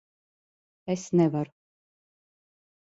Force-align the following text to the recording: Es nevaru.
Es 0.95 1.05
nevaru. 1.19 1.55